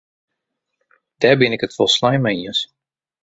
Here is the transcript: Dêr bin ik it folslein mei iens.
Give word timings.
Dêr 1.19 1.35
bin 1.39 1.55
ik 1.55 1.65
it 1.65 1.75
folslein 1.77 2.21
mei 2.23 2.37
iens. 2.41 2.59